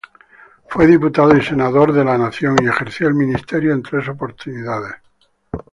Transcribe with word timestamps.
Fue 0.67 0.87
diputado 0.87 1.37
y 1.37 1.43
senador 1.43 1.93
de 1.93 2.03
la 2.03 2.17
Nación 2.17 2.55
y 2.59 2.67
ejerció 2.67 3.07
el 3.07 3.13
ministerio 3.13 3.71
en 3.71 3.83
tres 3.83 4.07
oportunidades. 4.09 4.95